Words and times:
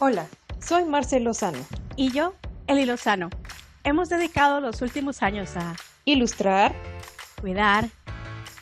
Hola, 0.00 0.26
soy 0.58 0.84
Marcel 0.84 1.24
Lozano. 1.24 1.58
Y 1.96 2.10
yo, 2.10 2.34
Eli 2.66 2.86
Lozano. 2.86 3.28
Hemos 3.84 4.08
dedicado 4.08 4.60
los 4.60 4.80
últimos 4.80 5.22
años 5.22 5.56
a 5.56 5.76
ilustrar, 6.04 6.74
cuidar, 7.40 7.88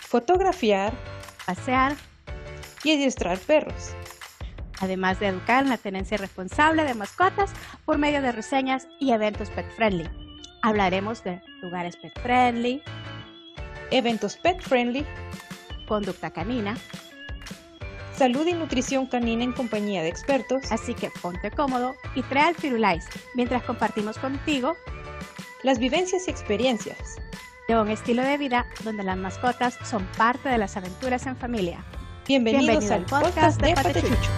fotografiar, 0.01 0.93
pasear 1.47 1.97
y 2.83 2.93
adiestrar 2.93 3.39
perros. 3.39 3.95
Además 4.81 5.21
de 5.21 5.29
educar 5.29 5.63
en 5.63 5.71
la 5.71 5.79
tenencia 5.79 6.19
responsable 6.19 6.85
de 6.85 6.95
mascotas 6.95 7.53
por 7.85 7.97
medio 7.97 8.21
de 8.23 8.33
reseñas 8.33 8.89
y 8.99 9.13
eventos 9.13 9.51
pet 9.51 9.71
friendly. 9.77 10.11
Hablaremos 10.63 11.23
de 11.23 11.41
lugares 11.63 11.97
pet 11.97 12.19
friendly, 12.21 12.83
eventos 13.91 14.37
pet 14.37 14.61
friendly, 14.61 15.07
conducta 15.87 16.31
canina, 16.31 16.77
salud 18.21 18.47
y 18.47 18.53
nutrición 18.53 19.07
canina 19.07 19.45
en 19.45 19.55
compañía 19.55 20.03
de 20.03 20.11
expertos. 20.11 20.71
Así 20.71 20.93
que 20.93 21.11
ponte 21.23 21.51
cómodo 21.51 21.95
y 22.15 22.21
trae 22.25 22.49
al 22.49 22.55
Firulais 22.55 23.07
mientras 23.35 23.63
compartimos 23.63 24.19
contigo 24.19 24.77
las 25.63 25.79
vivencias 25.79 26.29
y 26.29 26.31
experiencias 26.31 27.17
de 27.67 27.81
un 27.81 27.89
estilo 27.89 28.23
de 28.23 28.37
vida 28.37 28.67
donde 28.85 29.05
las 29.05 29.17
mascotas 29.17 29.79
son 29.85 30.05
parte 30.19 30.51
de 30.51 30.59
las 30.59 30.77
aventuras 30.77 31.25
en 31.25 31.35
familia. 31.35 31.83
Bienvenidos, 32.29 32.91
al 32.91 33.07
podcast, 33.07 33.59
de 33.63 33.73
Patechucho. 33.73 34.31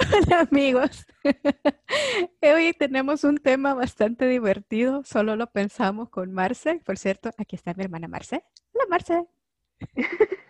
Hola 0.26 0.48
amigos. 0.50 1.06
Hoy 2.42 2.72
tenemos 2.76 3.22
un 3.22 3.38
tema 3.38 3.72
bastante 3.74 4.26
divertido, 4.26 5.04
solo 5.04 5.36
lo 5.36 5.46
pensamos 5.46 6.08
con 6.08 6.32
Marce. 6.32 6.80
Por 6.84 6.98
cierto, 6.98 7.30
aquí 7.38 7.54
está 7.54 7.72
mi 7.74 7.84
hermana 7.84 8.08
Marce. 8.08 8.42
Hola 8.72 8.86
Marce. 8.90 9.35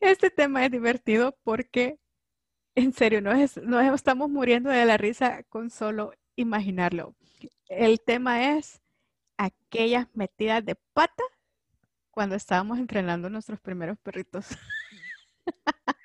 Este 0.00 0.30
tema 0.30 0.64
es 0.64 0.70
divertido 0.70 1.36
porque, 1.44 1.98
en 2.74 2.92
serio, 2.92 3.20
nos, 3.20 3.56
estamos 3.94 4.28
muriendo 4.30 4.70
de 4.70 4.84
la 4.84 4.96
risa 4.96 5.44
con 5.44 5.70
solo 5.70 6.12
imaginarlo. 6.36 7.14
El 7.68 8.00
tema 8.00 8.56
es 8.56 8.82
aquellas 9.36 10.08
metidas 10.14 10.64
de 10.64 10.74
pata 10.92 11.22
cuando 12.10 12.34
estábamos 12.34 12.78
entrenando 12.78 13.30
nuestros 13.30 13.60
primeros 13.60 13.98
perritos. 13.98 14.48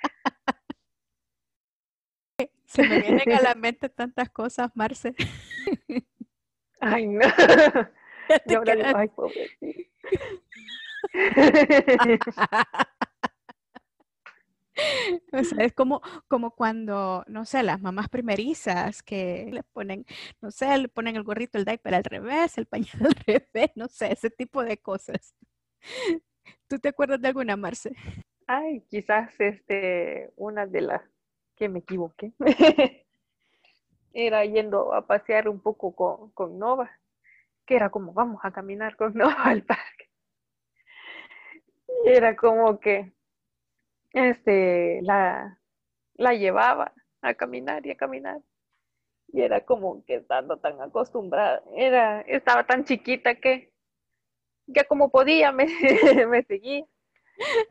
Se 2.66 2.88
me 2.88 3.02
vienen 3.02 3.32
a 3.32 3.42
la 3.42 3.56
mente 3.56 3.90
tantas 3.90 4.30
cosas, 4.30 4.72
Marce. 4.74 5.14
Ay, 6.80 7.08
no. 7.08 7.22
Yo 8.48 8.58
ahora 8.58 8.94
ay, 8.96 9.08
pobre. 9.10 9.52
Es 15.58 15.74
como, 15.74 16.02
como 16.28 16.52
cuando, 16.52 17.24
no 17.28 17.46
sé, 17.46 17.64
las 17.64 17.80
mamás 17.80 18.10
primerizas 18.10 19.04
que 19.04 19.48
le 19.52 19.64
ponen, 19.64 20.06
no 20.42 20.52
sé, 20.52 20.78
le 20.78 20.90
ponen 20.90 21.16
el 21.16 21.24
gorrito, 21.24 21.58
el 21.58 21.66
diaper 21.66 21.96
al 21.96 22.04
revés, 22.04 22.58
el 22.58 22.66
pañal 22.66 22.94
al 23.06 23.16
revés, 23.28 23.72
no 23.76 23.88
sé, 23.88 24.12
ese 24.12 24.30
tipo 24.30 24.64
de 24.64 24.78
cosas. 24.78 25.36
¿Tú 26.68 26.80
te 26.80 26.90
acuerdas 26.90 27.22
de 27.22 27.28
alguna, 27.28 27.56
Marce? 27.56 27.96
Ay, 28.48 28.82
quizás 28.90 29.40
este, 29.40 30.32
una 30.36 30.66
de 30.66 30.82
las 30.82 31.02
que 31.56 31.70
me 31.70 31.80
equivoqué. 31.80 32.34
era 34.14 34.46
yendo 34.46 34.94
a 34.94 35.08
pasear 35.08 35.50
un 35.50 35.60
poco 35.60 35.96
con, 35.96 36.32
con 36.32 36.60
Nova, 36.60 36.90
que 37.66 37.76
era 37.76 37.90
como, 37.90 38.14
vamos 38.14 38.40
a 38.44 38.52
caminar 38.52 38.96
con 38.96 39.14
Nova 39.14 39.44
al 39.44 39.64
parque. 39.64 40.03
Era 42.06 42.36
como 42.36 42.80
que 42.80 43.14
este, 44.14 45.02
la, 45.04 45.60
la 46.16 46.34
llevaba 46.34 46.94
a 47.22 47.34
caminar 47.34 47.86
y 47.86 47.92
a 47.92 47.98
caminar. 47.98 48.42
Y 49.28 49.42
era 49.42 49.66
como 49.66 50.04
que 50.06 50.16
estando 50.16 50.58
tan 50.58 50.80
acostumbrada, 50.82 51.64
era, 51.76 52.22
estaba 52.22 52.66
tan 52.66 52.86
chiquita 52.86 53.36
que 53.36 53.72
ya 54.68 54.84
como 54.86 55.10
podía 55.10 55.52
me, 55.52 55.66
me 56.28 56.44
seguía. 56.44 56.86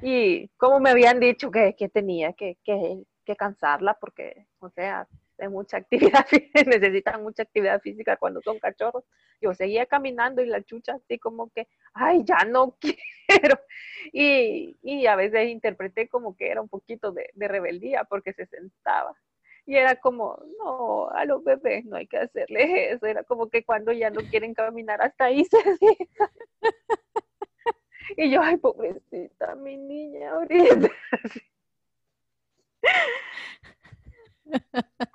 Y 0.03 0.49
como 0.57 0.81
me 0.81 0.91
habían 0.91 1.21
dicho 1.21 1.51
que, 1.51 1.75
que 1.77 1.89
tenía 1.89 2.33
que, 2.33 2.59
que, 2.65 3.05
que 3.25 3.37
cansarla 3.37 3.95
porque, 4.01 4.47
o 4.59 4.71
sea, 4.71 5.07
mucha 5.49 5.77
actividad, 6.23 6.27
necesitan 6.67 7.23
mucha 7.23 7.43
actividad 7.43 7.81
física 7.81 8.17
cuando 8.17 8.41
son 8.43 8.59
cachorros. 8.59 9.05
Yo 9.41 9.55
seguía 9.55 9.87
caminando 9.87 10.43
y 10.43 10.47
la 10.47 10.63
chucha 10.63 10.95
así 10.95 11.19
como 11.19 11.51
que, 11.51 11.69
ay, 11.95 12.23
ya 12.25 12.45
no 12.45 12.77
quiero. 12.81 13.61
Y, 14.13 14.77
y 14.83 15.07
a 15.07 15.17
veces 15.17 15.49
interpreté 15.49 16.09
como 16.09 16.37
que 16.37 16.49
era 16.51 16.61
un 16.61 16.69
poquito 16.69 17.13
de, 17.13 17.31
rebeldía 17.35 18.05
porque 18.05 18.33
se 18.33 18.47
sentaba. 18.47 19.15
Y 19.65 19.77
era 19.77 19.95
como, 19.97 20.43
no, 20.59 21.09
a 21.11 21.25
los 21.25 21.45
bebés 21.45 21.85
no 21.85 21.97
hay 21.97 22.09
que 22.09 22.19
hacerles 22.19 22.95
eso. 22.95 23.07
Era 23.07 23.23
como 23.23 23.49
que 23.49 23.65
cuando 23.65 23.93
ya 23.93 24.11
no 24.11 24.21
quieren 24.23 24.55
caminar 24.55 25.01
hasta 25.03 25.27
ahí 25.27 25.45
se. 25.45 25.59
Y 28.17 28.31
yo, 28.31 28.43
ay, 28.43 28.57
pobrecita, 28.57 29.55
mi 29.55 29.77
niña 29.77 30.33
ahorita. 30.33 30.91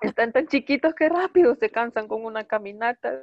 Están 0.02 0.32
tan 0.32 0.48
chiquitos 0.48 0.94
que 0.94 1.10
rápido 1.10 1.56
se 1.56 1.70
cansan 1.70 2.08
con 2.08 2.24
una 2.24 2.46
caminata. 2.46 3.22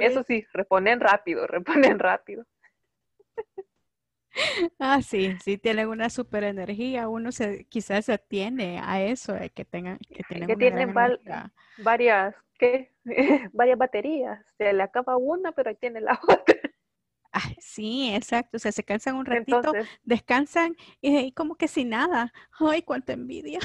Eso 0.00 0.22
sí, 0.22 0.46
reponen 0.52 1.00
rápido, 1.00 1.46
reponen 1.46 1.98
rápido. 1.98 2.44
Ah, 4.78 5.00
sí, 5.00 5.36
sí 5.42 5.58
tienen 5.58 5.88
una 5.88 6.10
super 6.10 6.44
energía. 6.44 7.08
Uno 7.08 7.30
se, 7.30 7.66
quizás 7.66 8.06
se 8.06 8.14
atiene 8.14 8.80
a 8.82 9.02
eso, 9.02 9.34
que 9.54 9.64
tengan, 9.64 9.98
que, 9.98 10.24
que 10.24 10.56
tienen 10.56 10.92
varias, 11.78 12.34
¿qué? 12.58 12.92
varias 13.52 13.78
baterías. 13.78 14.44
Se 14.58 14.72
le 14.72 14.82
acaba 14.82 15.16
una, 15.16 15.52
pero 15.52 15.70
ahí 15.70 15.76
tiene 15.76 16.00
la 16.00 16.18
otra. 16.28 16.56
sí, 17.58 18.12
exacto. 18.12 18.56
O 18.56 18.60
sea, 18.60 18.72
se 18.72 18.82
cansan 18.82 19.16
un 19.16 19.26
ratito, 19.26 19.72
descansan 20.02 20.74
y, 21.00 21.16
y, 21.16 21.32
como 21.32 21.54
que 21.54 21.68
sin 21.68 21.90
nada. 21.90 22.32
Ay, 22.58 22.82
cuánta 22.82 23.12
envidia. 23.12 23.60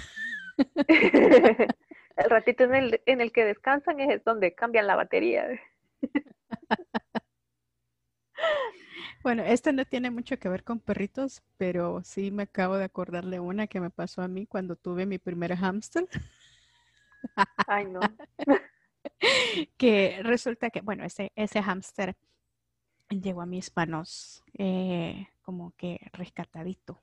el 2.17 2.29
ratito 2.29 2.63
en 2.65 2.75
el, 2.75 3.01
en 3.05 3.21
el 3.21 3.31
que 3.31 3.45
descansan 3.45 3.99
es 3.99 4.23
donde 4.23 4.53
cambian 4.53 4.87
la 4.87 4.95
batería. 4.95 5.47
Bueno, 9.21 9.43
este 9.43 9.73
no 9.73 9.83
tiene 9.83 10.11
mucho 10.11 10.39
que 10.39 10.47
ver 10.47 10.63
con 10.63 10.79
perritos, 10.79 11.43
pero 11.57 12.01
sí 12.03 12.31
me 12.31 12.43
acabo 12.43 12.77
de 12.77 12.85
acordar 12.85 13.25
de 13.25 13.41
una 13.41 13.67
que 13.67 13.81
me 13.81 13.89
pasó 13.89 14.21
a 14.21 14.29
mí 14.29 14.47
cuando 14.47 14.77
tuve 14.77 15.05
mi 15.05 15.17
primer 15.17 15.55
hámster. 15.57 16.07
Ay, 17.67 17.85
no. 17.85 17.99
que 19.77 20.19
resulta 20.23 20.69
que, 20.69 20.79
bueno, 20.81 21.03
ese, 21.03 21.33
ese 21.35 21.61
hámster 21.61 22.15
llegó 23.09 23.41
a 23.41 23.45
mis 23.45 23.75
manos 23.75 24.43
eh, 24.57 25.27
como 25.41 25.71
que 25.75 25.99
rescatadito. 26.13 27.01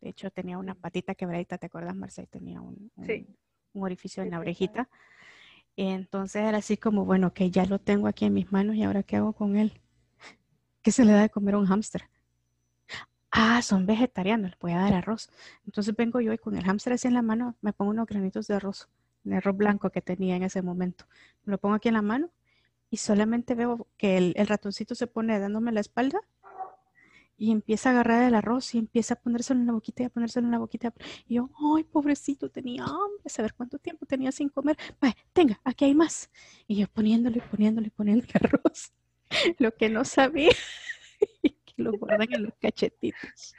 De 0.00 0.10
hecho, 0.10 0.30
tenía 0.30 0.58
una 0.58 0.74
patita 0.74 1.14
quebradita, 1.14 1.58
¿te 1.58 1.66
acuerdas, 1.66 1.96
Marcel? 1.96 2.28
Tenía 2.28 2.60
un, 2.60 2.90
orificio 3.74 4.22
en 4.22 4.30
la 4.30 4.40
orejita. 4.40 4.88
Entonces 5.76 6.42
era 6.42 6.58
así 6.58 6.76
como, 6.76 7.04
bueno, 7.04 7.32
que 7.32 7.50
ya 7.50 7.64
lo 7.64 7.78
tengo 7.78 8.08
aquí 8.08 8.24
en 8.24 8.34
mis 8.34 8.50
manos 8.50 8.76
y 8.76 8.82
ahora 8.82 9.02
qué 9.02 9.16
hago 9.16 9.32
con 9.32 9.56
él. 9.56 9.80
¿Qué 10.82 10.90
se 10.92 11.04
le 11.04 11.12
da 11.12 11.22
de 11.22 11.30
comer 11.30 11.54
a 11.54 11.58
un 11.58 11.66
hámster? 11.66 12.08
Ah, 13.30 13.60
son 13.62 13.86
vegetarianos, 13.86 14.50
les 14.50 14.58
voy 14.58 14.72
a 14.72 14.78
dar 14.78 14.94
arroz. 14.94 15.30
Entonces 15.66 15.94
vengo 15.94 16.20
yo 16.20 16.32
y 16.32 16.38
con 16.38 16.56
el 16.56 16.64
hámster 16.64 16.94
así 16.94 17.08
en 17.08 17.14
la 17.14 17.22
mano 17.22 17.56
me 17.60 17.72
pongo 17.72 17.90
unos 17.90 18.06
granitos 18.06 18.46
de 18.46 18.54
arroz, 18.54 18.88
de 19.22 19.36
arroz 19.36 19.56
blanco 19.56 19.90
que 19.90 20.00
tenía 20.00 20.34
en 20.36 20.42
ese 20.42 20.62
momento. 20.62 21.06
Me 21.44 21.52
lo 21.52 21.58
pongo 21.58 21.74
aquí 21.74 21.88
en 21.88 21.94
la 21.94 22.02
mano 22.02 22.30
y 22.90 22.96
solamente 22.96 23.54
veo 23.54 23.86
que 23.96 24.16
el, 24.16 24.32
el 24.36 24.46
ratoncito 24.46 24.94
se 24.94 25.06
pone 25.06 25.38
dándome 25.38 25.72
la 25.72 25.80
espalda 25.80 26.20
y 27.38 27.52
empieza 27.52 27.88
a 27.88 27.92
agarrar 27.92 28.24
el 28.24 28.34
arroz 28.34 28.74
y 28.74 28.78
empieza 28.78 29.14
a 29.14 29.20
ponérselo 29.20 29.60
en 29.60 29.66
la 29.66 29.72
boquita 29.72 30.02
y 30.02 30.06
a 30.06 30.10
ponérselo 30.10 30.46
en 30.46 30.50
la 30.50 30.58
boquita. 30.58 30.92
Y 31.26 31.36
yo, 31.36 31.50
ay, 31.76 31.84
pobrecito, 31.84 32.50
tenía 32.50 32.84
hambre, 32.84 33.22
saber 33.26 33.54
cuánto 33.54 33.78
tiempo 33.78 34.04
tenía 34.06 34.32
sin 34.32 34.48
comer. 34.48 34.76
Vaya, 35.00 35.16
tenga, 35.32 35.60
aquí 35.64 35.84
hay 35.84 35.94
más. 35.94 36.30
Y 36.66 36.76
yo 36.76 36.88
poniéndole, 36.88 37.40
poniéndole, 37.40 37.90
poniéndole 37.90 38.32
arroz. 38.34 38.92
Lo 39.58 39.74
que 39.74 39.88
no 39.88 40.04
sabía 40.04 40.50
que 41.42 41.74
lo 41.76 41.92
guardan 41.92 42.32
en 42.32 42.42
los 42.44 42.54
cachetitos. 42.60 43.54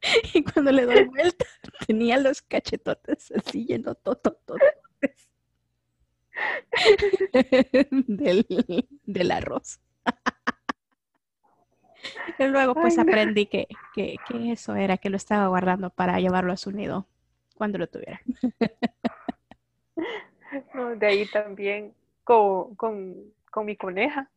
Y 0.32 0.44
cuando 0.44 0.70
le 0.70 0.86
doy 0.86 1.04
vuelta, 1.06 1.44
tenía 1.84 2.18
los 2.18 2.40
cachetotes 2.40 3.32
así 3.32 3.64
lleno 3.64 3.96
todo, 3.96 4.38
del, 8.06 8.46
del 9.02 9.30
arroz. 9.32 9.80
Y 12.38 12.44
luego 12.44 12.74
pues 12.74 12.98
aprendí 12.98 13.46
que, 13.46 13.66
que, 13.94 14.16
que, 14.28 14.52
eso 14.52 14.74
era, 14.74 14.98
que 14.98 15.10
lo 15.10 15.16
estaba 15.16 15.48
guardando 15.48 15.90
para 15.90 16.20
llevarlo 16.20 16.52
a 16.52 16.56
su 16.56 16.72
nido 16.72 17.06
cuando 17.54 17.78
lo 17.78 17.86
tuviera. 17.88 18.20
No, 20.72 20.96
de 20.96 21.06
ahí 21.06 21.26
también 21.26 21.92
con, 22.24 22.74
con, 22.76 23.14
con, 23.50 23.66
mi 23.66 23.76
coneja. 23.76 24.30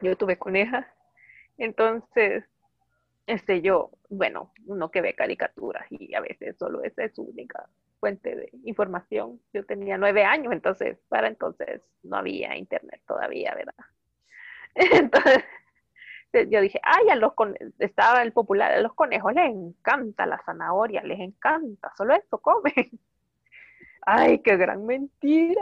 Yo 0.00 0.16
tuve 0.16 0.38
coneja. 0.38 0.88
Entonces, 1.58 2.44
este, 3.26 3.60
yo 3.60 3.90
bueno, 4.08 4.52
uno 4.66 4.90
que 4.90 5.00
ve 5.00 5.14
caricaturas 5.14 5.86
y 5.90 6.14
a 6.14 6.20
veces 6.20 6.56
solo 6.58 6.82
esa 6.84 7.04
es 7.04 7.14
su 7.14 7.22
única 7.22 7.68
fuente 7.98 8.36
de 8.36 8.50
información. 8.64 9.40
Yo 9.52 9.64
tenía 9.64 9.98
nueve 9.98 10.24
años, 10.24 10.52
entonces 10.52 10.98
para 11.08 11.28
entonces 11.28 11.82
no 12.02 12.16
había 12.16 12.56
internet 12.56 13.00
todavía, 13.06 13.54
¿verdad? 13.54 13.74
Entonces 14.74 15.44
yo 16.32 16.60
dije, 16.60 16.80
ay, 16.82 17.08
a 17.10 17.16
los 17.16 17.32
estaba 17.78 18.22
el 18.22 18.32
popular, 18.32 18.72
a 18.72 18.80
los 18.80 18.94
conejos 18.94 19.32
les 19.34 19.50
encanta 19.50 20.26
la 20.26 20.40
zanahoria, 20.44 21.02
les 21.02 21.20
encanta, 21.20 21.92
solo 21.96 22.14
eso 22.14 22.38
comen. 22.38 22.74
Ay, 24.08 24.38
qué 24.38 24.56
gran 24.56 24.86
mentira. 24.86 25.60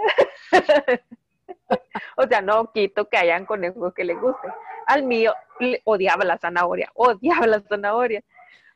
o 2.17 2.27
sea, 2.27 2.43
no 2.43 2.73
quito 2.73 3.09
que 3.09 3.17
hayan 3.17 3.47
conejos 3.47 3.95
que 3.95 4.05
les 4.05 4.21
guste. 4.21 4.49
Al 4.87 5.03
mío 5.03 5.33
odiaba 5.85 6.25
la 6.25 6.37
zanahoria, 6.37 6.91
odiaba 6.95 7.47
la 7.47 7.61
zanahoria. 7.61 8.23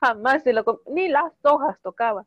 Jamás 0.01 0.43
se 0.43 0.55
lo 0.55 0.65
ni 0.87 1.09
las 1.09 1.33
hojas 1.43 1.79
tocaba. 1.83 2.25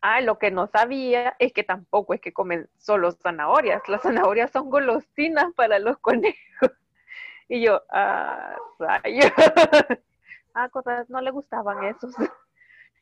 Ah, 0.00 0.20
lo 0.20 0.38
que 0.38 0.50
no 0.50 0.68
sabía 0.68 1.34
es 1.38 1.52
que 1.52 1.64
tampoco 1.64 2.14
es 2.14 2.20
que 2.20 2.32
comen 2.32 2.68
solo 2.78 3.12
zanahorias. 3.12 3.82
Las 3.88 4.02
zanahorias 4.02 4.52
son 4.52 4.70
golosinas 4.70 5.52
para 5.54 5.78
los 5.78 5.98
conejos. 5.98 6.70
Y 7.48 7.62
yo, 7.62 7.82
ah, 7.90 8.56
rayos. 8.78 9.32
ah, 10.54 10.68
cosas, 10.68 11.08
no 11.10 11.20
le 11.20 11.30
gustaban 11.30 11.84
esos. 11.84 12.14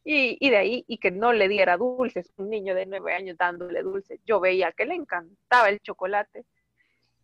Y, 0.04 0.36
y, 0.38 0.50
de 0.50 0.56
ahí, 0.56 0.84
y 0.86 0.98
que 0.98 1.10
no 1.10 1.32
le 1.32 1.48
diera 1.48 1.78
dulces, 1.78 2.30
un 2.36 2.50
niño 2.50 2.74
de 2.74 2.84
nueve 2.84 3.14
años 3.14 3.38
dándole 3.38 3.82
dulces. 3.82 4.20
Yo 4.26 4.38
veía 4.38 4.72
que 4.72 4.84
le 4.84 4.94
encantaba 4.94 5.70
el 5.70 5.80
chocolate. 5.80 6.44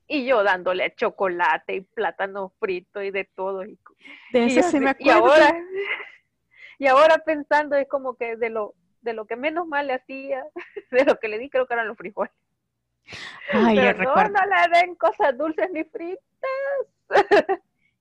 Y 0.07 0.25
yo 0.25 0.43
dándole 0.43 0.93
chocolate 0.97 1.75
y 1.75 1.81
plátano 1.83 2.53
frito 2.59 3.03
y 3.03 3.11
de 3.11 3.25
todo. 3.25 3.65
Y, 3.65 3.79
de 4.33 4.47
eso 4.47 4.81
me 4.81 4.91
acuerdo. 4.91 5.05
Y 5.07 5.11
ahora, 5.11 5.55
y 6.79 6.87
ahora 6.87 7.19
pensando 7.19 7.77
es 7.77 7.87
como 7.87 8.17
que 8.17 8.37
de 8.37 8.51
lo, 8.51 8.75
de 9.03 9.13
lo 9.13 9.27
que 9.27 9.37
menos 9.37 9.69
mal 9.69 9.87
le 9.87 9.95
hacía, 9.95 10.45
de 10.91 11.05
lo 11.05 11.19
que 11.19 11.29
le 11.29 11.39
di 11.39 11.51
creo 11.51 11.67
que 11.67 11.75
eran 11.75 11.87
los 11.87 11.97
frijoles. 11.97 12.33
Ay, 13.53 13.77
yo 13.77 13.93
recuerdo. 13.93 14.33
no 14.33 14.41
le 14.47 14.79
den 14.79 14.95
cosas 14.95 15.37
dulces 15.37 15.71
ni 15.73 15.85
fritas. 15.85 16.21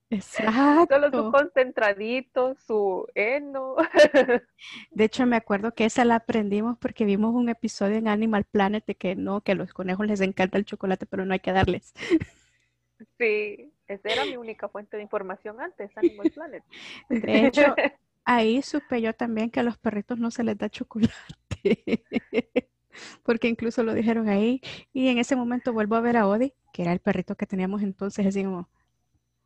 Exacto. 0.09 0.87
Solo 0.89 1.11
su 1.11 1.31
concentradito, 1.31 2.55
su 2.55 3.07
heno. 3.15 3.75
De 4.91 5.03
hecho, 5.03 5.25
me 5.25 5.35
acuerdo 5.35 5.73
que 5.73 5.85
esa 5.85 6.05
la 6.05 6.15
aprendimos 6.15 6.77
porque 6.77 7.05
vimos 7.05 7.33
un 7.33 7.49
episodio 7.49 7.97
en 7.97 8.07
Animal 8.07 8.45
Planet 8.45 8.85
de 8.85 8.95
que 8.95 9.15
no, 9.15 9.41
que 9.41 9.51
a 9.53 9.55
los 9.55 9.73
conejos 9.73 10.07
les 10.07 10.21
encanta 10.21 10.57
el 10.57 10.65
chocolate, 10.65 11.05
pero 11.05 11.25
no 11.25 11.33
hay 11.33 11.39
que 11.39 11.51
darles. 11.51 11.93
Sí, 13.17 13.71
esa 13.87 14.09
era 14.09 14.25
mi 14.25 14.35
única 14.35 14.67
fuente 14.67 14.97
de 14.97 15.03
información 15.03 15.61
antes, 15.61 15.95
Animal 15.95 16.31
Planet. 16.33 16.63
De 17.09 17.45
hecho, 17.45 17.75
ahí 18.25 18.61
supe 18.61 19.01
yo 19.01 19.13
también 19.13 19.49
que 19.49 19.59
a 19.59 19.63
los 19.63 19.77
perritos 19.77 20.19
no 20.19 20.31
se 20.31 20.43
les 20.43 20.57
da 20.57 20.69
chocolate. 20.69 21.13
Porque 23.23 23.47
incluso 23.47 23.83
lo 23.83 23.93
dijeron 23.93 24.27
ahí. 24.27 24.61
Y 24.91 25.07
en 25.07 25.19
ese 25.19 25.35
momento 25.35 25.71
vuelvo 25.71 25.95
a 25.95 26.01
ver 26.01 26.17
a 26.17 26.27
Odi, 26.27 26.53
que 26.73 26.81
era 26.81 26.91
el 26.91 26.99
perrito 26.99 27.35
que 27.35 27.45
teníamos 27.45 27.81
entonces, 27.83 28.25
así 28.25 28.43
como, 28.43 28.69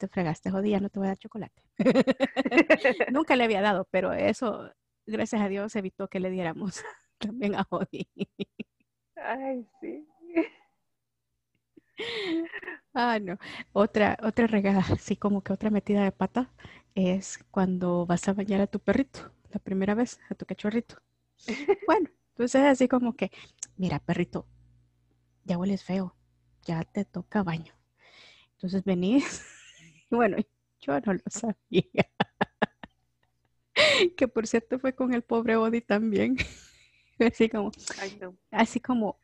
te 0.03 0.09
fregaste, 0.09 0.51
Odi, 0.51 0.71
ya 0.71 0.81
no 0.81 0.89
te 0.89 0.99
voy 0.99 1.07
a 1.07 1.11
dar 1.11 1.17
chocolate. 1.17 1.63
Nunca 3.13 3.37
le 3.37 3.45
había 3.45 3.61
dado, 3.61 3.87
pero 3.89 4.11
eso, 4.11 4.69
gracias 5.05 5.41
a 5.41 5.47
Dios, 5.47 5.73
evitó 5.77 6.09
que 6.09 6.19
le 6.19 6.29
diéramos 6.29 6.83
también 7.19 7.55
a 7.55 7.65
Odi. 7.69 8.05
Ay, 9.15 9.65
sí. 9.79 10.05
Ah, 12.93 13.17
no. 13.19 13.37
Otra, 13.71 14.17
otra 14.21 14.47
regada, 14.47 14.79
así 14.91 15.15
como 15.15 15.41
que 15.41 15.53
otra 15.53 15.69
metida 15.69 16.03
de 16.03 16.11
pata, 16.11 16.49
es 16.95 17.39
cuando 17.49 18.05
vas 18.05 18.27
a 18.27 18.33
bañar 18.33 18.59
a 18.59 18.67
tu 18.67 18.79
perrito, 18.79 19.31
la 19.51 19.59
primera 19.59 19.95
vez, 19.95 20.19
a 20.29 20.35
tu 20.35 20.45
cachorrito. 20.45 20.97
Bueno, 21.87 22.09
entonces 22.31 22.61
así 22.63 22.89
como 22.89 23.13
que, 23.15 23.31
mira, 23.77 23.99
perrito, 23.99 24.47
ya 25.45 25.57
hueles 25.57 25.85
feo, 25.85 26.13
ya 26.63 26.83
te 26.83 27.05
toca 27.05 27.41
baño. 27.41 27.73
Entonces 28.53 28.83
venís, 28.83 29.45
bueno, 30.15 30.37
yo 30.81 30.99
no 31.01 31.13
lo 31.13 31.23
sabía. 31.27 32.09
que 34.17 34.27
por 34.27 34.47
cierto 34.47 34.79
fue 34.79 34.93
con 34.93 35.13
el 35.13 35.23
pobre 35.23 35.55
Odi 35.55 35.81
también. 35.81 36.37
así 37.19 37.49
como, 37.49 37.71
así 38.51 38.79
como, 38.79 39.19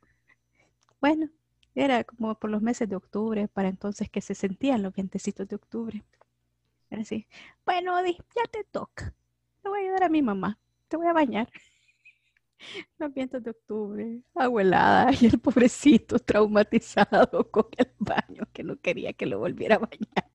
bueno, 1.01 1.29
era 1.75 2.03
como 2.03 2.35
por 2.35 2.49
los 2.49 2.61
meses 2.61 2.89
de 2.89 2.95
octubre, 2.95 3.47
para 3.47 3.69
entonces 3.69 4.09
que 4.09 4.21
se 4.21 4.35
sentían 4.35 4.83
los 4.83 4.93
vientecitos 4.93 5.47
de 5.47 5.55
octubre. 5.55 6.03
Era 6.89 7.01
así, 7.01 7.27
bueno, 7.65 7.97
Odi, 7.97 8.17
ya 8.35 8.43
te 8.51 8.63
toca. 8.63 9.13
Le 9.63 9.69
voy 9.69 9.79
a 9.79 9.83
ayudar 9.83 10.03
a 10.03 10.09
mi 10.09 10.21
mamá, 10.21 10.57
te 10.87 10.97
voy 10.97 11.07
a 11.07 11.13
bañar. 11.13 11.49
Los 12.97 13.13
vientos 13.13 13.41
de 13.41 13.51
octubre, 13.51 14.21
abuelada, 14.35 15.11
y 15.19 15.27
el 15.27 15.39
pobrecito 15.39 16.19
traumatizado 16.19 17.49
con 17.49 17.67
el 17.77 17.91
baño 17.99 18.43
que 18.51 18.63
no 18.63 18.75
quería 18.77 19.13
que 19.13 19.25
lo 19.25 19.39
volviera 19.39 19.75
a 19.75 19.79
bañar. 19.79 20.28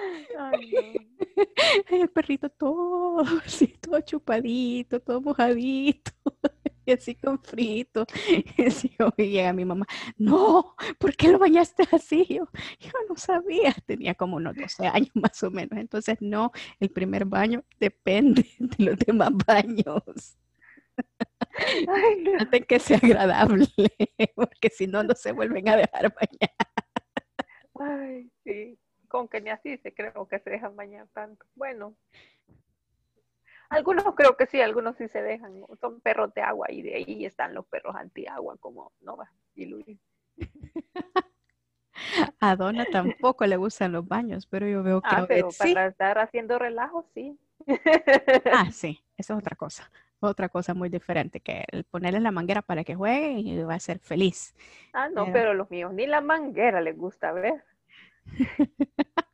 El 1.90 2.08
perrito 2.10 2.48
todo 2.50 3.20
así, 3.44 3.68
todo 3.80 4.00
chupadito, 4.00 5.00
todo 5.00 5.20
mojadito, 5.20 6.12
y 6.86 6.92
así 6.92 7.14
con 7.14 7.42
frito. 7.42 8.06
Y 8.56 8.62
así, 8.66 8.96
llega 9.16 9.52
mi 9.52 9.64
mamá, 9.64 9.86
no, 10.16 10.74
¿por 10.98 11.16
qué 11.16 11.28
lo 11.28 11.38
bañaste 11.38 11.84
así? 11.92 12.26
Yo, 12.28 12.48
yo 12.78 12.90
no 13.08 13.16
sabía, 13.16 13.74
tenía 13.86 14.14
como 14.14 14.36
unos 14.36 14.56
12 14.56 14.86
años 14.86 15.10
más 15.14 15.42
o 15.42 15.50
menos. 15.50 15.78
Entonces, 15.78 16.18
no, 16.20 16.52
el 16.78 16.90
primer 16.90 17.24
baño 17.24 17.64
depende 17.78 18.46
de 18.58 18.84
los 18.84 18.98
demás 18.98 19.30
baños. 19.46 20.36
Ay, 21.88 22.22
no. 22.22 22.66
que 22.66 22.78
sea 22.78 22.98
agradable, 22.98 23.66
porque 24.34 24.70
si 24.70 24.86
no, 24.86 25.02
no 25.02 25.14
se 25.14 25.32
vuelven 25.32 25.68
a 25.68 25.76
dejar 25.76 26.14
bañar. 26.14 26.50
Ay, 27.74 28.30
sí 28.44 28.78
con 29.10 29.28
que 29.28 29.40
ni 29.40 29.50
así 29.50 29.76
se 29.78 29.92
creo 29.92 30.26
que 30.28 30.38
se 30.38 30.48
dejan 30.48 30.76
bañar 30.76 31.08
tanto. 31.08 31.44
Bueno, 31.54 31.94
algunos 33.68 34.14
creo 34.14 34.36
que 34.36 34.46
sí, 34.46 34.60
algunos 34.60 34.96
sí 34.96 35.08
se 35.08 35.20
dejan. 35.20 35.62
Son 35.80 36.00
perros 36.00 36.32
de 36.32 36.42
agua 36.42 36.68
y 36.70 36.80
de 36.80 36.94
ahí 36.94 37.26
están 37.26 37.52
los 37.52 37.66
perros 37.66 37.94
antiagua 37.96 38.56
como 38.58 38.92
Nova 39.00 39.30
y 39.54 39.66
Luis. 39.66 39.98
A 42.40 42.56
Donna 42.56 42.86
tampoco 42.90 43.44
le 43.46 43.56
gustan 43.56 43.92
los 43.92 44.06
baños, 44.06 44.46
pero 44.46 44.66
yo 44.66 44.82
veo 44.82 45.02
que 45.02 45.08
ah, 45.10 45.26
pero 45.28 45.50
para 45.58 45.86
estar 45.86 46.18
haciendo 46.18 46.58
relajo, 46.58 47.04
sí. 47.12 47.38
Ah, 48.52 48.70
sí, 48.72 49.04
eso 49.18 49.34
es 49.34 49.38
otra 49.38 49.54
cosa. 49.56 49.90
Otra 50.20 50.48
cosa 50.48 50.72
muy 50.72 50.88
diferente, 50.88 51.40
que 51.40 51.64
el 51.72 51.84
ponerle 51.84 52.20
la 52.20 52.30
manguera 52.30 52.62
para 52.62 52.84
que 52.84 52.94
juegue 52.94 53.32
y 53.40 53.62
va 53.62 53.74
a 53.74 53.80
ser 53.80 53.98
feliz. 53.98 54.54
Ah, 54.92 55.08
no, 55.08 55.26
pero, 55.26 55.32
pero 55.32 55.54
los 55.54 55.70
míos 55.70 55.92
ni 55.92 56.06
la 56.06 56.20
manguera 56.20 56.80
les 56.80 56.96
gusta 56.96 57.32
ver. 57.32 57.64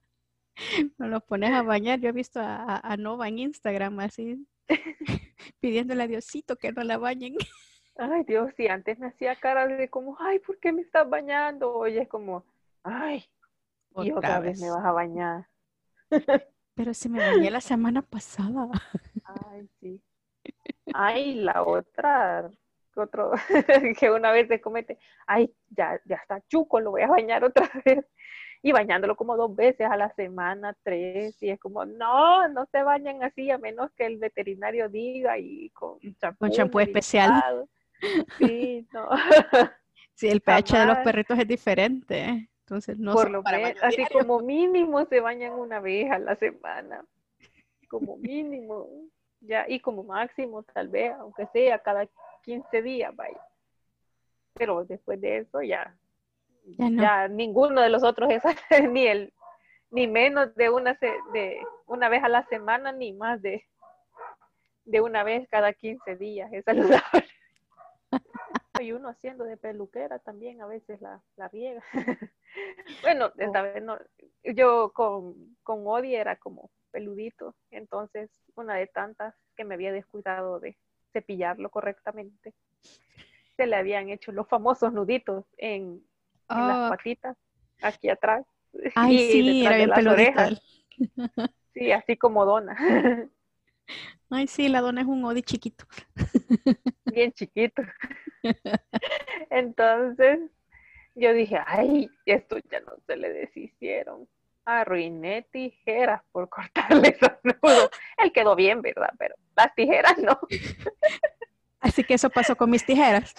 No 0.98 1.06
los 1.06 1.22
pones 1.22 1.52
a 1.52 1.62
bañar. 1.62 2.00
Yo 2.00 2.08
he 2.08 2.12
visto 2.12 2.40
a, 2.42 2.96
Nova 2.98 3.28
en 3.28 3.38
Instagram 3.38 4.00
así, 4.00 4.46
pidiéndole 5.60 6.04
a 6.04 6.06
Diosito 6.06 6.56
que 6.56 6.72
no 6.72 6.82
la 6.82 6.98
bañen. 6.98 7.36
Ay, 7.98 8.24
Dios, 8.24 8.52
sí, 8.56 8.68
antes 8.68 8.98
me 8.98 9.06
hacía 9.06 9.36
cara 9.36 9.66
de 9.66 9.88
como, 9.88 10.16
ay, 10.20 10.38
¿por 10.38 10.58
qué 10.58 10.72
me 10.72 10.82
estás 10.82 11.08
bañando? 11.08 11.74
Oye, 11.74 12.02
es 12.02 12.08
como, 12.08 12.44
ay, 12.82 13.24
y 13.96 14.10
otra 14.12 14.40
vez. 14.40 14.60
me 14.60 14.70
vas 14.70 14.84
a 14.84 14.92
bañar. 14.92 15.48
Pero 16.74 16.92
si 16.92 17.08
me 17.08 17.20
bañé 17.20 17.50
la 17.50 17.62
semana 17.62 18.02
pasada. 18.02 18.68
Ay, 19.24 19.68
sí. 19.80 20.02
Ay, 20.92 21.34
la 21.36 21.62
otra, 21.62 22.50
otro, 22.94 23.32
que 23.98 24.10
una 24.10 24.30
vez 24.30 24.48
se 24.48 24.60
comete, 24.60 24.98
ay, 25.26 25.54
ya, 25.70 26.00
ya 26.04 26.16
está 26.16 26.40
chuco, 26.48 26.80
lo 26.80 26.92
voy 26.92 27.02
a 27.02 27.08
bañar 27.08 27.44
otra 27.44 27.70
vez 27.84 28.04
y 28.62 28.72
bañándolo 28.72 29.16
como 29.16 29.36
dos 29.36 29.54
veces 29.54 29.88
a 29.88 29.96
la 29.96 30.12
semana, 30.14 30.76
tres, 30.82 31.40
y 31.42 31.50
es 31.50 31.60
como, 31.60 31.84
no, 31.84 32.48
no 32.48 32.66
se 32.66 32.82
bañan 32.82 33.22
así 33.22 33.50
a 33.50 33.58
menos 33.58 33.90
que 33.92 34.06
el 34.06 34.18
veterinario 34.18 34.88
diga 34.88 35.38
y 35.38 35.70
con 35.70 35.98
champú, 36.52 36.80
especial. 36.80 37.66
Sí, 38.38 38.86
no. 38.92 39.08
Sí, 40.14 40.28
el 40.28 40.40
pH 40.40 40.78
de 40.78 40.86
los 40.86 40.98
perritos 41.00 41.38
es 41.38 41.46
diferente, 41.46 42.48
entonces 42.60 42.98
no 42.98 43.12
Por 43.12 43.30
lo 43.30 43.42
menos, 43.42 43.74
así 43.82 44.02
como 44.10 44.40
mínimo 44.40 45.04
se 45.04 45.20
bañan 45.20 45.52
una 45.52 45.78
vez 45.78 46.10
a 46.10 46.18
la 46.18 46.36
semana, 46.36 47.04
como 47.90 48.16
mínimo, 48.16 48.88
ya, 49.40 49.66
y 49.68 49.78
como 49.78 50.04
máximo 50.04 50.62
tal 50.62 50.88
vez, 50.88 51.12
aunque 51.20 51.46
sea 51.52 51.80
cada 51.80 52.08
15 52.44 52.80
días, 52.80 53.14
vaya. 53.14 53.42
Pero 54.54 54.86
después 54.86 55.20
de 55.20 55.36
eso 55.36 55.60
ya 55.60 55.94
ya, 56.78 57.28
ninguno 57.28 57.80
de 57.80 57.90
los 57.90 58.02
otros 58.02 58.30
es 58.30 58.42
ni 58.90 59.06
el 59.06 59.32
ni 59.90 60.08
menos 60.08 60.54
de 60.56 60.68
una 60.68 60.98
de 61.32 61.60
una 61.86 62.08
vez 62.08 62.24
a 62.24 62.28
la 62.28 62.44
semana 62.46 62.92
ni 62.92 63.12
más 63.12 63.40
de 63.40 63.64
de 64.84 65.00
una 65.00 65.24
vez 65.24 65.48
cada 65.48 65.72
15 65.72 66.16
días 66.16 66.52
es 66.52 66.64
saludable. 66.64 67.26
y 68.80 68.92
uno 68.92 69.08
haciendo 69.08 69.44
de 69.44 69.56
peluquera 69.56 70.18
también 70.18 70.60
a 70.62 70.66
veces 70.66 71.00
la, 71.00 71.22
la 71.36 71.48
riega. 71.48 71.82
bueno, 73.02 73.32
esta 73.36 73.62
vez 73.62 73.82
no, 73.82 73.98
yo 74.44 74.92
con, 74.92 75.56
con 75.62 75.86
Odi 75.86 76.14
era 76.14 76.36
como 76.36 76.70
peludito. 76.90 77.54
Entonces, 77.70 78.30
una 78.54 78.74
de 78.74 78.86
tantas 78.86 79.34
que 79.56 79.64
me 79.64 79.74
había 79.74 79.92
descuidado 79.92 80.60
de 80.60 80.76
cepillarlo 81.12 81.70
correctamente, 81.70 82.54
se 83.56 83.66
le 83.66 83.76
habían 83.76 84.10
hecho 84.10 84.32
los 84.32 84.46
famosos 84.46 84.92
nuditos 84.92 85.46
en, 85.56 86.04
las 86.48 86.86
oh. 86.86 86.90
patitas, 86.90 87.36
aquí 87.82 88.08
atrás. 88.08 88.44
Ay, 88.94 89.18
sí, 89.18 89.66
era 89.66 89.76
bien 89.76 89.90
peludita. 89.90 90.50
Sí, 91.74 91.92
así 91.92 92.16
como 92.16 92.44
dona. 92.44 92.76
Ay, 94.30 94.46
sí, 94.46 94.68
la 94.68 94.80
dona 94.80 95.02
es 95.02 95.06
un 95.06 95.24
Odi 95.24 95.42
chiquito. 95.42 95.84
Bien 97.04 97.32
chiquito. 97.32 97.82
Entonces, 99.50 100.40
yo 101.14 101.32
dije, 101.32 101.58
ay, 101.64 102.10
esto 102.24 102.58
ya 102.70 102.80
no 102.80 102.92
se 103.06 103.16
le 103.16 103.32
deshicieron. 103.32 104.28
Arruiné 104.64 105.46
tijeras 105.52 106.22
por 106.32 106.48
cortarle 106.48 107.10
esos 107.10 107.38
nudos. 107.44 107.90
Él 108.18 108.32
quedó 108.32 108.56
bien, 108.56 108.82
¿verdad? 108.82 109.12
Pero 109.16 109.36
las 109.56 109.72
tijeras 109.76 110.18
no. 110.18 110.38
Así 111.78 112.02
que 112.02 112.14
eso 112.14 112.28
pasó 112.28 112.56
con 112.56 112.70
mis 112.70 112.84
tijeras. 112.84 113.32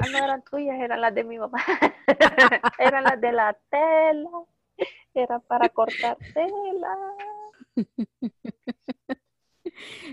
Ah, 0.00 0.08
no 0.10 0.18
eran 0.18 0.42
tuyas, 0.42 0.80
eran 0.80 1.00
las 1.00 1.14
de 1.14 1.24
mi 1.24 1.38
mamá. 1.38 1.58
eran 2.78 3.04
las 3.04 3.20
de 3.20 3.32
la 3.32 3.56
tela. 3.70 4.30
Era 5.14 5.38
para 5.40 5.68
cortar 5.68 6.16
tela. 6.34 6.98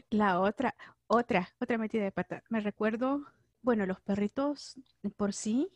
La 0.10 0.40
otra, 0.40 0.76
otra, 1.08 1.50
otra 1.60 1.78
metida 1.78 2.04
de 2.04 2.12
pata. 2.12 2.44
Me 2.50 2.60
recuerdo, 2.62 3.26
bueno, 3.62 3.86
los 3.86 4.00
perritos 4.02 4.80
por 5.18 5.34
sí 5.34 5.70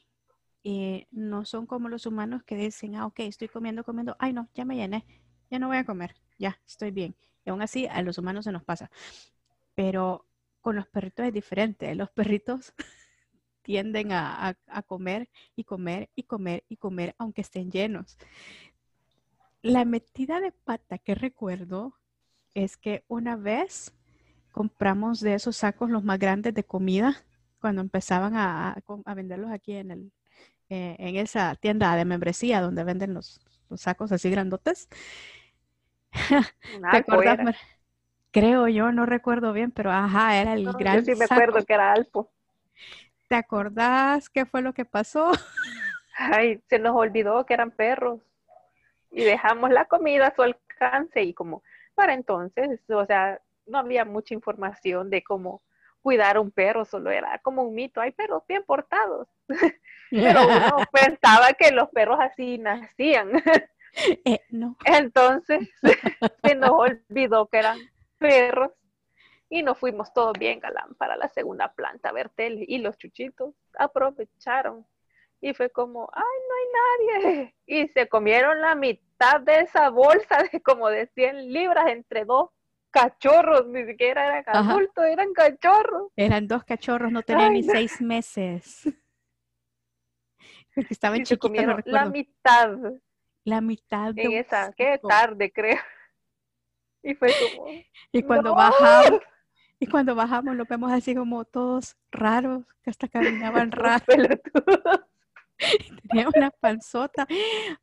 eh, 0.64 1.08
no 1.12 1.46
son 1.46 1.66
como 1.66 1.90
los 1.90 2.06
humanos 2.06 2.44
que 2.44 2.56
dicen, 2.56 2.96
ah, 2.96 3.06
ok, 3.06 3.20
estoy 3.22 3.48
comiendo, 3.48 3.84
comiendo, 3.84 4.16
ay 4.20 4.34
no, 4.34 4.50
ya 4.54 4.66
me 4.66 4.76
llené, 4.76 5.06
ya 5.50 5.60
no 5.60 5.68
voy 5.68 5.78
a 5.78 5.86
comer, 5.86 6.16
ya, 6.40 6.60
estoy 6.66 6.92
bien. 6.92 7.16
Y 7.46 7.52
aún 7.52 7.62
así 7.62 7.88
a 7.88 8.02
los 8.02 8.18
humanos 8.18 8.46
se 8.46 8.52
nos 8.52 8.64
pasa. 8.64 8.90
Pero 9.76 10.26
con 10.62 10.76
los 10.76 10.88
perritos 10.88 11.28
es 11.28 11.34
diferente. 11.34 11.94
Los 11.96 12.10
perritos 12.10 12.74
tienden 13.66 14.12
a, 14.12 14.56
a, 14.68 14.82
comer 14.84 15.28
y 15.56 15.64
comer 15.64 16.12
y 16.16 16.24
comer 16.24 16.64
y 16.70 16.78
comer 16.78 17.16
aunque 17.18 17.42
estén 17.42 17.72
llenos. 17.72 18.18
La 19.64 19.84
metida 19.84 20.40
de 20.40 20.52
pata 20.52 21.00
que 21.00 21.16
recuerdo 21.16 21.96
es 22.54 22.78
que 22.78 23.04
una 23.08 23.36
vez 23.36 23.92
compramos 24.52 25.20
de 25.20 25.34
esos 25.34 25.58
sacos 25.58 25.90
los 25.90 26.04
más 26.04 26.20
grandes 26.20 26.54
de 26.54 26.64
comida 26.64 27.26
cuando 27.60 27.82
empezaban 27.82 28.36
a, 28.36 28.78
venderlos 29.16 29.52
aquí 29.52 29.74
en, 29.74 29.90
el, 29.90 30.12
eh, 30.70 30.96
en 31.00 31.16
esa 31.16 31.56
tienda 31.56 31.96
de 31.96 32.06
membresía 32.06 32.62
donde 32.62 32.84
venden 32.84 33.16
los, 33.16 33.42
sacos 33.76 34.12
así 34.12 34.30
grandotes. 34.30 34.88
¿Te 36.92 36.98
acuerdas? 36.98 37.56
Creo 38.30 38.68
yo, 38.68 38.92
no 38.92 39.08
recuerdo 39.08 39.54
bien, 39.54 39.72
pero 39.72 39.92
ajá, 39.92 40.40
era 40.40 40.54
el 40.54 40.72
gran 40.74 40.98
yo 40.98 41.14
sí 41.14 41.18
me 41.18 41.26
acuerdo 41.26 41.66
que 41.66 41.74
era 41.74 41.92
Alpo. 41.92 42.32
¿Te 43.28 43.36
acordás 43.36 44.30
qué 44.30 44.46
fue 44.46 44.62
lo 44.62 44.74
que 44.74 44.86
pasó? 44.86 45.32
Ay, 46.18 46.62
se 46.70 46.80
nos 46.80 46.96
olvidó 46.96 47.46
que 47.46 47.54
eran 47.54 47.72
perros 47.72 48.22
y 49.12 49.24
dejamos 49.24 49.72
la 49.72 49.86
comida 49.86 50.28
a 50.28 50.36
su 50.36 50.44
alcance 50.44 51.24
y 51.24 51.34
como 51.34 51.64
para 51.96 52.14
entonces, 52.14 52.80
o 52.90 53.06
sea, 53.06 53.42
no 53.66 53.80
había 53.80 54.06
mucha 54.06 54.34
información 54.34 55.10
de 55.10 55.24
cómo 55.24 55.62
cuidar 56.02 56.38
a 56.38 56.42
un 56.42 56.52
perro, 56.52 56.86
solo 56.86 57.10
era 57.10 57.40
como 57.40 57.64
un 57.64 57.74
mito, 57.74 58.00
hay 58.00 58.12
perros 58.12 58.44
bien 58.48 58.64
portados. 58.64 59.28
Pero 60.12 60.48
uno 60.48 60.78
pensaba 60.92 61.54
que 61.54 61.72
los 61.72 61.90
perros 61.90 62.20
así 62.22 62.58
nacían. 62.60 63.32
Eh, 64.26 64.42
no. 64.50 64.78
Entonces 64.86 65.70
se 66.44 66.56
nos 66.56 66.72
olvidó 66.72 67.48
que 67.48 67.58
eran 67.58 67.80
perros 68.20 68.72
y 69.56 69.64
nos 69.64 69.78
fuimos 69.78 70.14
todos 70.14 70.34
bien 70.38 70.60
galán 70.60 70.96
para 70.96 71.16
la 71.16 71.30
segunda 71.30 71.74
planta 71.74 72.10
a 72.10 72.12
ver 72.12 72.30
tele 72.30 72.66
y 72.68 72.80
los 72.80 72.98
chuchitos 72.98 73.54
aprovecharon 73.78 74.86
y 75.40 75.54
fue 75.54 75.70
como, 75.70 76.10
ay, 76.12 76.24
no 76.48 76.56
hay 76.56 77.34
nadie. 77.34 77.56
Y 77.68 77.88
se 77.90 78.08
comieron 78.08 78.62
la 78.62 78.76
mitad 78.76 79.40
de 79.42 79.62
esa 79.62 79.90
bolsa 79.90 80.44
de 80.52 80.62
como 80.62 80.90
de 80.90 81.08
100 81.08 81.54
libras 81.54 81.88
entre 81.88 82.26
dos 82.26 82.50
cachorros, 82.92 83.68
ni 83.68 83.86
siquiera 83.86 84.40
eran 84.40 84.56
adultos, 84.56 85.06
eran 85.06 85.34
cachorros. 85.34 86.12
Eran 86.16 86.48
dos 86.48 86.64
cachorros, 86.64 87.12
no 87.12 87.22
tenían 87.22 87.54
ni 87.54 87.64
seis 87.64 88.02
meses. 88.02 88.84
Porque 90.74 90.94
estaban 90.94 91.20
chiquitos, 91.20 91.40
comieron 91.40 91.82
la 91.86 92.06
mitad. 92.06 92.78
La 93.44 93.62
mitad 93.62 94.14
de 94.14 94.24
En 94.24 94.32
esa, 94.34 94.74
qué 94.74 95.00
tarde, 95.08 95.52
creo. 95.52 95.78
Y 97.04 97.14
fue 97.14 97.30
como. 97.56 97.68
Y 98.12 98.24
cuando 98.24 98.56
bajamos, 98.56 99.22
y 99.86 99.88
cuando 99.88 100.16
bajamos 100.16 100.56
lo 100.56 100.66
vemos 100.66 100.92
así 100.92 101.14
como 101.14 101.46
todos 101.46 101.96
raros, 102.12 102.64
que 102.84 102.90
hasta 102.90 103.08
caminaban 103.08 103.72
raros. 103.72 104.06
Tenía 106.10 106.28
una 106.36 106.50
panzota. 106.50 107.28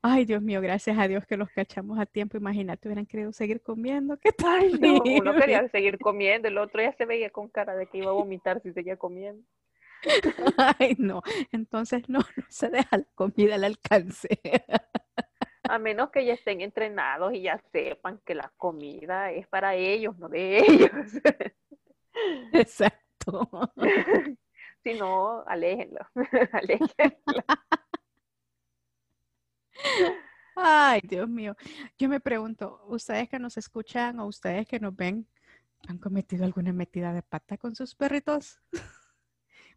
Ay, 0.03 0.25
Dios 0.25 0.43
mío, 0.43 0.61
gracias 0.61 0.99
a 0.99 1.07
Dios 1.07 1.25
que 1.27 1.37
los 1.37 1.49
cachamos 1.51 2.01
a 2.01 2.07
tiempo. 2.07 2.37
Imagínate, 2.37 2.89
hubieran 2.89 3.07
querido 3.07 3.33
seguir 3.33 3.63
comiendo. 3.63 4.19
¿Qué 4.19 4.33
tal? 4.33 4.81
No, 4.81 5.01
uno 5.05 5.35
quería 5.35 5.69
seguir 5.69 5.99
comiendo, 5.99 6.49
el 6.49 6.59
otro 6.59 6.83
ya 6.83 6.93
se 6.93 7.07
veía 7.07 7.31
con 7.31 7.49
cara 7.49 7.77
de 7.77 7.87
que 7.87 7.99
iba 7.99 8.11
a 8.11 8.15
vomitar 8.15 8.61
si 8.63 8.73
seguía 8.73 8.97
comiendo. 8.97 9.45
Ay, 10.57 10.97
no. 10.99 11.23
Entonces 11.53 12.09
no, 12.09 12.19
no 12.19 12.45
se 12.49 12.69
deja 12.69 12.99
la 12.99 13.07
comida 13.15 13.55
al 13.55 13.63
alcance. 13.63 14.41
A 15.63 15.79
menos 15.79 16.11
que 16.11 16.25
ya 16.25 16.35
estén 16.35 16.63
entrenados 16.63 17.33
y 17.33 17.43
ya 17.43 17.63
sepan 17.71 18.21
que 18.27 18.35
la 18.35 18.53
comida 18.57 19.31
es 19.31 19.47
para 19.47 19.77
ellos, 19.77 20.19
no 20.19 20.29
de 20.29 20.59
ellos. 20.59 20.91
Exacto. 22.61 23.49
Si 24.85 24.95
no, 24.95 25.45
aléjenlo. 25.47 26.01
aléjenlo. 26.53 27.45
Ay, 30.57 31.01
Dios 31.05 31.29
mío. 31.29 31.57
Yo 31.97 32.09
me 32.09 32.19
pregunto, 32.19 32.85
¿ustedes 32.89 33.29
que 33.29 33.39
nos 33.39 33.57
escuchan 33.57 34.19
o 34.19 34.27
ustedes 34.27 34.67
que 34.67 34.81
nos 34.81 34.97
ven 34.97 35.29
han 35.87 35.99
cometido 35.99 36.45
alguna 36.45 36.73
metida 36.73 37.13
de 37.13 37.23
pata 37.23 37.57
con 37.59 37.77
sus 37.77 37.95
perritos? 37.95 38.61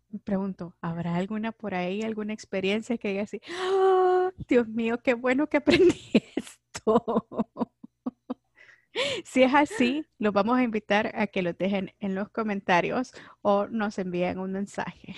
me 0.10 0.18
pregunto, 0.18 0.76
¿habrá 0.82 1.16
alguna 1.18 1.52
por 1.52 1.76
ahí, 1.76 2.02
alguna 2.02 2.34
experiencia 2.34 2.98
que 2.98 3.10
diga 3.10 3.24
así, 3.24 3.40
¡Ah! 3.48 4.32
Dios 4.48 4.68
mío, 4.68 5.00
qué 5.04 5.14
bueno 5.14 5.48
que 5.48 5.58
aprendí 5.58 6.12
esto? 6.36 7.28
Si 9.26 9.44
es 9.44 9.54
así, 9.54 10.06
los 10.20 10.34
vamos 10.34 10.58
a 10.58 10.64
invitar 10.64 11.12
a 11.16 11.28
que 11.28 11.42
lo 11.42 11.54
dejen 11.54 11.94
en 12.00 12.16
los 12.16 12.30
comentarios 12.30 13.14
o 13.42 13.68
nos 13.68 13.98
envíen 14.00 14.40
un 14.40 14.52
mensaje. 14.52 15.16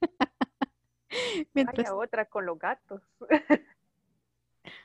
Mientras... 1.54 1.88
Hay 1.88 1.94
otra 1.94 2.24
con 2.24 2.46
los 2.46 2.58
gatos. 2.58 3.02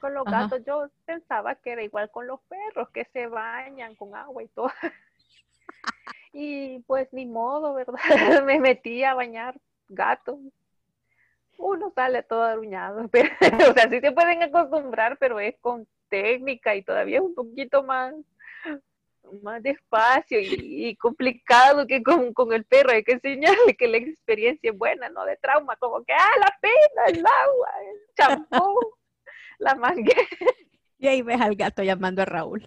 con 0.01 0.13
los 0.13 0.25
gatos 0.25 0.61
yo 0.65 0.89
pensaba 1.05 1.55
que 1.55 1.71
era 1.71 1.83
igual 1.83 2.11
con 2.11 2.27
los 2.27 2.41
perros, 2.41 2.89
que 2.89 3.05
se 3.13 3.27
bañan 3.27 3.95
con 3.95 4.15
agua 4.15 4.43
y 4.43 4.47
todo. 4.49 4.71
y 6.33 6.79
pues 6.79 7.07
ni 7.13 7.25
modo, 7.25 7.73
¿verdad? 7.73 8.43
Me 8.43 8.59
metí 8.59 9.03
a 9.03 9.13
bañar 9.13 9.59
gatos. 9.87 10.39
Uno 11.59 11.91
sale 11.95 12.21
todo 12.21 12.43
aruñado, 12.43 13.07
pero, 13.07 13.29
o 13.69 13.73
sea, 13.73 13.89
sí 13.89 13.99
se 13.99 14.11
pueden 14.11 14.43
acostumbrar, 14.43 15.17
pero 15.17 15.39
es 15.39 15.55
con 15.59 15.87
técnica 16.09 16.75
y 16.75 16.83
todavía 16.83 17.17
es 17.17 17.23
un 17.23 17.35
poquito 17.35 17.83
más, 17.83 18.13
más 19.41 19.61
despacio 19.61 20.39
y, 20.41 20.95
complicado 20.95 21.85
que 21.87 22.01
con, 22.03 22.33
con, 22.33 22.53
el 22.53 22.63
perro. 22.65 22.91
Hay 22.91 23.03
que 23.03 23.13
enseñarle 23.13 23.75
que 23.75 23.87
la 23.87 23.97
experiencia 23.97 24.71
es 24.71 24.77
buena, 24.77 25.09
no 25.09 25.25
de 25.25 25.37
trauma, 25.37 25.75
como 25.77 26.03
que, 26.03 26.13
ah, 26.13 26.37
la 26.39 26.53
pena, 26.61 27.05
el 27.07 27.25
agua, 27.25 27.69
el 27.81 27.97
champú, 28.15 28.79
la 29.59 29.75
manguera. 29.75 30.21
Y 30.99 31.07
ahí 31.07 31.21
ves 31.21 31.39
al 31.39 31.55
gato 31.55 31.83
llamando 31.83 32.23
a 32.23 32.25
Raúl. 32.25 32.65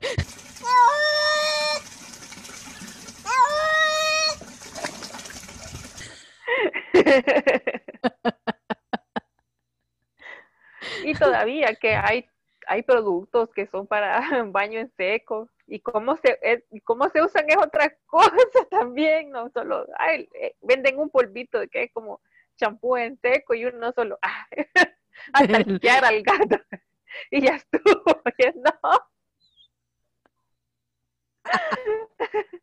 y 11.04 11.14
todavía 11.14 11.74
que 11.74 11.96
hay 11.96 12.28
hay 12.70 12.82
productos 12.82 13.50
que 13.50 13.66
son 13.66 13.88
para 13.88 14.20
baño 14.52 14.78
en 14.78 14.92
seco 14.96 15.50
y 15.66 15.80
cómo 15.80 16.16
se, 16.16 16.38
cómo 16.84 17.08
se 17.08 17.20
usan 17.20 17.46
es 17.48 17.56
otra 17.56 17.92
cosa 18.06 18.30
también, 18.70 19.30
no 19.30 19.50
solo, 19.50 19.86
eh, 20.08 20.54
venden 20.62 20.98
un 21.00 21.10
polvito 21.10 21.58
que 21.68 21.84
es 21.84 21.92
como 21.92 22.20
champú 22.56 22.96
en 22.96 23.18
seco 23.20 23.54
y 23.54 23.64
uno 23.64 23.92
solo, 23.92 24.18
ah, 24.22 24.46
hasta 25.32 25.58
limpiar 25.58 26.04
al 26.04 26.22
gato 26.22 26.58
y 27.32 27.42
ya 27.42 27.56
estuvo, 27.56 28.22
no. 28.54 28.90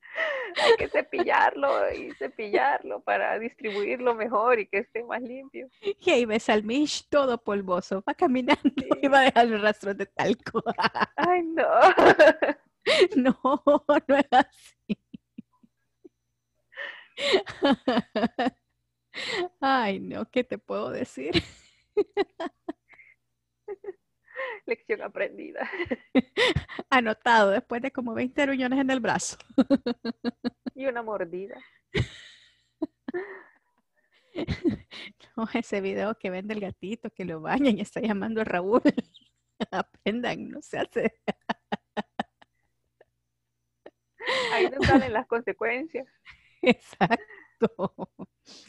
Hay 0.64 0.76
que 0.78 0.88
cepillarlo 0.88 1.92
y 1.94 2.12
cepillarlo 2.14 3.02
para 3.02 3.38
distribuirlo 3.38 4.16
mejor 4.16 4.60
y 4.60 4.68
que 4.68 4.80
esté 4.80 5.04
más 5.04 5.22
limpio. 5.22 5.70
Y 6.00 6.12
ahí 6.12 6.26
ves 6.26 6.50
al 6.50 6.64
Mish 6.64 7.08
todo 7.10 7.44
polvoso, 7.44 8.04
va 8.08 8.14
caminando 8.14 8.62
y 9.02 9.08
va 9.08 9.20
a 9.20 9.24
dejar 9.24 9.46
el 9.48 9.62
rastro 9.62 9.94
de 9.94 10.06
talco. 10.06 10.64
Ay, 11.16 11.44
no. 11.44 11.66
No, 13.18 13.38
no 14.08 14.16
es 14.16 14.28
así. 14.32 14.98
Ay, 19.60 20.00
no, 20.00 20.30
¿qué 20.30 20.44
te 20.44 20.58
puedo 20.58 20.90
decir? 20.92 21.34
Lección 24.66 25.02
aprendida. 25.02 25.70
Anotado 26.90 27.52
después 27.52 27.82
de 27.82 27.92
como 27.92 28.14
20 28.14 28.42
aruñones 28.42 28.80
en 28.80 28.90
el 28.92 29.00
brazo. 29.00 29.38
Y 30.76 30.86
una 30.86 31.02
mordida. 31.02 31.60
No, 35.36 35.48
ese 35.56 35.82
video 35.82 36.14
que 36.20 36.30
vende 36.30 36.54
el 36.54 36.60
gatito 36.60 37.10
que 37.10 37.26
lo 37.26 37.42
baña 37.42 37.72
y 37.72 37.82
está 37.82 38.00
llamando 38.00 38.42
a 38.42 38.44
Raúl. 38.44 38.84
Aprendan, 39.72 40.50
no 40.50 40.62
se 40.62 40.78
hace. 40.78 41.20
Ahí 44.54 44.70
no 44.70 44.86
salen 44.86 45.14
las 45.14 45.26
consecuencias. 45.26 46.08
Exacto. 46.62 48.18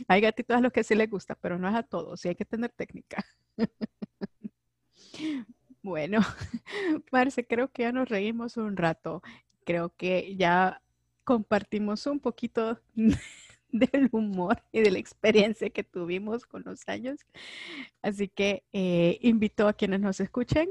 Hay 0.08 0.22
gatitos 0.22 0.56
a 0.56 0.60
los 0.60 0.72
que 0.72 0.82
sí 0.82 0.94
les 0.94 1.10
gusta, 1.10 1.34
pero 1.34 1.58
no 1.58 1.68
es 1.68 1.74
a 1.74 1.82
todos. 1.82 2.20
Sí 2.20 2.28
hay 2.28 2.36
que 2.36 2.46
tener 2.46 2.70
técnica. 2.70 3.22
Bueno, 6.08 6.24
Marce, 7.12 7.46
creo 7.46 7.70
que 7.70 7.82
ya 7.82 7.92
nos 7.92 8.08
reímos 8.08 8.56
un 8.56 8.78
rato. 8.78 9.22
Creo 9.64 9.94
que 9.94 10.36
ya 10.36 10.80
compartimos 11.22 12.06
un 12.06 12.18
poquito 12.18 12.80
del 13.72 14.08
humor 14.12 14.62
y 14.72 14.80
de 14.80 14.90
la 14.90 14.98
experiencia 15.00 15.68
que 15.68 15.84
tuvimos 15.84 16.46
con 16.46 16.62
los 16.64 16.88
años. 16.88 17.18
Así 18.00 18.28
que 18.28 18.64
eh, 18.72 19.18
invito 19.20 19.68
a 19.68 19.74
quienes 19.74 20.00
nos 20.00 20.20
escuchen 20.20 20.70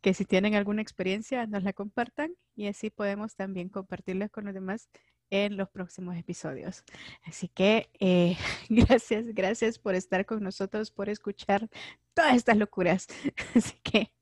que 0.00 0.14
si 0.14 0.24
tienen 0.24 0.54
alguna 0.54 0.80
experiencia 0.80 1.46
nos 1.46 1.64
la 1.64 1.74
compartan 1.74 2.34
y 2.56 2.68
así 2.68 2.88
podemos 2.88 3.36
también 3.36 3.68
compartirla 3.68 4.30
con 4.30 4.46
los 4.46 4.54
demás 4.54 4.88
en 5.28 5.58
los 5.58 5.68
próximos 5.68 6.16
episodios. 6.16 6.82
Así 7.24 7.48
que 7.48 7.90
eh, 8.00 8.38
gracias, 8.70 9.34
gracias 9.34 9.78
por 9.78 9.94
estar 9.94 10.24
con 10.24 10.42
nosotros, 10.42 10.90
por 10.90 11.10
escuchar 11.10 11.68
todas 12.14 12.36
estas 12.36 12.56
locuras. 12.56 13.06
Así 13.54 13.74
que 13.82 14.12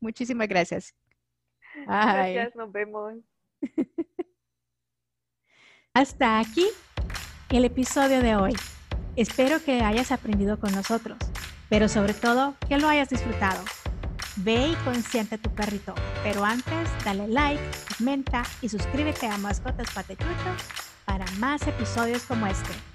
muchísimas 0.00 0.48
gracias. 0.48 0.94
Gracias, 1.86 2.54
nos 2.54 2.70
vemos. 2.72 3.14
Hasta 5.94 6.38
aquí 6.38 6.66
el 7.50 7.64
episodio 7.64 8.20
de 8.20 8.36
hoy. 8.36 8.54
Espero 9.14 9.62
que 9.62 9.82
hayas 9.82 10.10
aprendido 10.10 10.58
con 10.58 10.72
nosotros, 10.72 11.18
pero 11.68 11.88
sobre 11.88 12.14
todo 12.14 12.54
que 12.68 12.78
lo 12.78 12.88
hayas 12.88 13.10
disfrutado. 13.10 13.62
Ve 14.36 14.68
y 14.68 14.74
consiente 14.84 15.34
a 15.34 15.38
tu 15.38 15.50
perrito, 15.54 15.94
pero 16.22 16.44
antes 16.44 16.88
dale 17.04 17.28
like, 17.28 17.62
comenta 17.98 18.42
y 18.62 18.70
suscríbete 18.70 19.26
a 19.26 19.36
Mascotas 19.36 19.92
Patechucho 19.92 20.56
para 21.04 21.26
más 21.32 21.66
episodios 21.66 22.22
como 22.24 22.46
este. 22.46 22.91